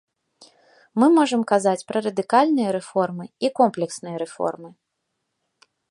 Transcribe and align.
Мы 1.01 1.09
можам 1.17 1.41
казаць 1.51 1.85
пра 1.91 1.97
радыкальныя 2.07 2.69
рэформы 2.77 3.25
і 3.47 3.53
комплексныя 3.61 4.15
рэформы. 4.23 4.69